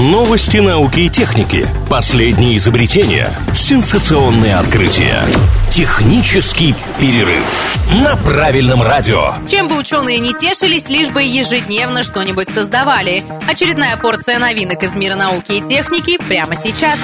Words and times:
Новости 0.00 0.56
науки 0.56 1.00
и 1.00 1.10
техники. 1.10 1.79
Последние 1.90 2.56
изобретения. 2.56 3.36
Сенсационные 3.52 4.54
открытия. 4.54 5.24
Технический 5.72 6.72
перерыв 7.00 7.66
на 8.04 8.14
правильном 8.14 8.80
радио. 8.80 9.34
Чем 9.48 9.66
бы 9.66 9.76
ученые 9.76 10.20
не 10.20 10.32
тешились, 10.32 10.88
лишь 10.88 11.08
бы 11.08 11.20
ежедневно 11.20 12.04
что-нибудь 12.04 12.48
создавали. 12.48 13.24
Очередная 13.48 13.96
порция 13.96 14.38
новинок 14.38 14.84
из 14.84 14.94
мира 14.94 15.16
науки 15.16 15.50
и 15.50 15.68
техники 15.68 16.16
прямо 16.28 16.54
сейчас. 16.54 16.96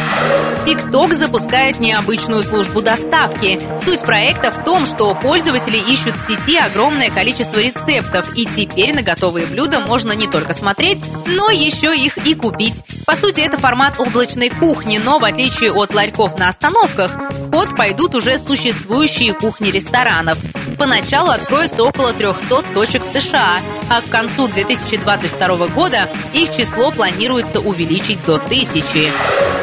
TikTok 0.64 1.14
запускает 1.14 1.80
необычную 1.80 2.43
службу 2.43 2.80
доставки. 2.80 3.59
Суть 3.84 4.03
проекта 4.03 4.53
в 4.53 4.62
том, 4.62 4.87
что 4.87 5.16
пользователи 5.16 5.79
ищут 5.79 6.16
в 6.16 6.29
сети 6.29 6.59
огромное 6.59 7.11
количество 7.11 7.59
рецептов, 7.59 8.30
и 8.37 8.46
теперь 8.46 8.95
на 8.95 9.03
готовые 9.03 9.46
блюда 9.46 9.80
можно 9.80 10.12
не 10.12 10.29
только 10.29 10.55
смотреть, 10.55 11.03
но 11.27 11.50
еще 11.50 11.93
их 11.93 12.18
и 12.18 12.34
купить. 12.34 12.84
По 13.07 13.14
сути, 13.14 13.41
это 13.41 13.57
формат 13.57 14.00
облачной 14.00 14.50
кухни, 14.50 14.99
но 14.99 15.21
в 15.21 15.25
отличие 15.25 15.72
от 15.72 15.94
ларьков 15.94 16.36
на 16.39 16.49
остановках, 16.49 17.14
в 17.14 17.53
ход 17.53 17.76
пойдут 17.76 18.17
уже 18.17 18.36
существующие 18.36 19.32
кухни 19.32 19.71
ресторанов. 19.71 20.39
Поначалу 20.76 21.30
откроется 21.30 21.85
около 21.85 22.13
300 22.13 22.64
точек 22.75 23.04
в 23.04 23.21
США, 23.21 23.61
а 23.89 24.03
к 24.03 24.08
концу 24.08 24.49
2022 24.49 25.68
года 25.68 26.08
их 26.35 26.54
число 26.54 26.90
планируется 26.90 27.61
увеличить 27.61 28.22
до 28.25 28.39
тысячи. 28.39 29.13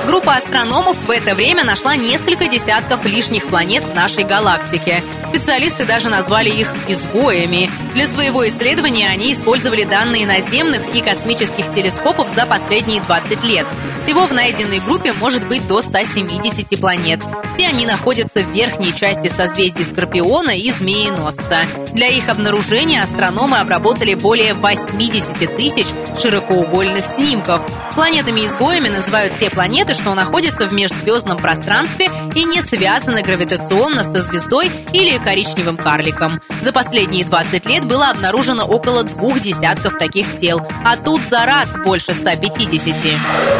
Группа 0.08 0.36
астрономов 0.36 0.98
в 1.06 1.12
это 1.12 1.36
время 1.36 1.66
нашла 1.66 1.98
несколько 1.98 2.48
десятков 2.48 3.04
лишних 3.04 3.48
планет 3.48 3.84
в 3.84 3.94
нашей 3.94 4.24
галактике. 4.24 5.04
Специалисты 5.30 5.86
даже 5.86 6.10
назвали 6.10 6.50
их 6.50 6.74
изгоями. 6.88 7.70
Для 7.94 8.08
своего 8.08 8.48
исследования 8.48 9.08
они 9.08 9.34
использовали 9.34 9.84
данные 9.84 10.26
наземных 10.26 10.82
и 10.96 11.02
космических 11.02 11.72
телескопов 11.74 12.28
за 12.36 12.48
последние 12.48 13.02
20 13.02 13.44
лет. 13.44 13.68
Всего 14.02 14.26
в 14.26 14.34
найденной 14.34 14.80
группе 14.80 15.14
может 15.14 15.48
быть 15.48 15.68
до 15.68 15.82
170 15.82 16.80
планет. 16.80 17.22
Все 17.54 17.68
они 17.68 17.86
находятся 17.86 18.44
в 18.44 18.52
верхней 18.52 18.94
части 18.96 19.28
созвездий 19.28 19.86
Скорпиона 19.86 20.58
и 20.58 20.72
Змееносца. 20.72 21.62
Для 21.94 22.08
их 22.08 22.28
обнаружения 22.30 23.04
астрономы 23.04 23.58
обработали 23.58 24.16
более 24.16 24.56
80 24.56 25.56
тысяч 25.56 25.86
широкоугольных 26.20 27.06
снимков. 27.06 27.62
Планетами-изгоями 27.94 28.90
называют 28.90 29.38
те 29.38 29.52
планеты, 29.52 29.94
что 29.94 30.16
находятся 30.16 30.68
в 30.68 30.74
межзвездном 30.74 31.38
пространстве 31.38 32.10
и 32.34 32.44
не 32.44 32.62
связаны 32.62 33.22
гравитационно 33.22 34.04
со 34.04 34.22
звездой 34.24 34.72
или 34.94 35.20
коричневым 35.20 35.78
карликом. 35.78 36.42
За 36.62 36.74
последние 36.74 37.24
20 37.24 37.66
лет 37.68 37.83
было 37.84 38.10
обнаружено 38.10 38.66
около 38.66 39.04
двух 39.04 39.40
десятков 39.40 39.98
таких 39.98 40.40
тел, 40.40 40.62
а 40.86 40.98
тут 40.98 41.22
за 41.24 41.46
раз 41.46 41.70
больше 41.84 42.14
150. 42.14 42.96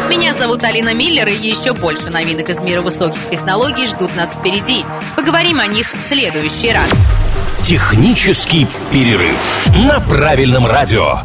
Меня 0.08 0.34
зовут 0.34 0.62
Алина 0.64 0.94
Миллер, 0.94 1.28
и 1.28 1.36
еще 1.36 1.72
больше 1.72 2.10
новинок 2.10 2.48
из 2.48 2.60
мира 2.60 2.82
высоких 2.82 3.28
технологий 3.30 3.86
ждут 3.86 4.14
нас 4.16 4.34
впереди. 4.34 4.84
Поговорим 5.16 5.60
о 5.60 5.66
них 5.66 5.92
в 5.92 6.08
следующий 6.08 6.72
раз. 6.72 6.90
Технический 7.62 8.66
перерыв 8.92 9.66
на 9.76 10.00
правильном 10.00 10.66
радио. 10.66 11.22